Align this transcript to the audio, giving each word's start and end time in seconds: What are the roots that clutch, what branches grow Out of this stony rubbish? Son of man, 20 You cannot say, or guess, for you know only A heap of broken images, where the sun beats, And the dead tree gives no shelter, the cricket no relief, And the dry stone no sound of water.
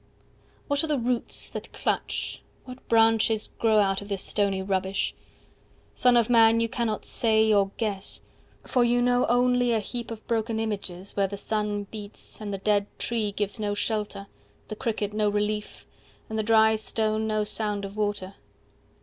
What 0.67 0.83
are 0.83 0.87
the 0.87 0.97
roots 0.97 1.47
that 1.49 1.71
clutch, 1.73 2.41
what 2.65 2.87
branches 2.89 3.51
grow 3.59 3.77
Out 3.77 4.01
of 4.01 4.09
this 4.09 4.23
stony 4.23 4.63
rubbish? 4.63 5.13
Son 5.93 6.17
of 6.17 6.27
man, 6.27 6.53
20 6.53 6.63
You 6.63 6.69
cannot 6.69 7.05
say, 7.05 7.53
or 7.53 7.69
guess, 7.77 8.21
for 8.65 8.83
you 8.83 8.99
know 8.99 9.27
only 9.27 9.73
A 9.73 9.79
heap 9.79 10.09
of 10.09 10.25
broken 10.25 10.59
images, 10.59 11.15
where 11.15 11.27
the 11.27 11.37
sun 11.37 11.83
beats, 11.91 12.41
And 12.41 12.51
the 12.51 12.57
dead 12.57 12.87
tree 12.97 13.31
gives 13.31 13.59
no 13.59 13.75
shelter, 13.75 14.25
the 14.69 14.75
cricket 14.75 15.13
no 15.13 15.29
relief, 15.29 15.85
And 16.31 16.39
the 16.39 16.41
dry 16.41 16.73
stone 16.77 17.27
no 17.27 17.43
sound 17.43 17.85
of 17.85 17.95
water. 17.95 18.33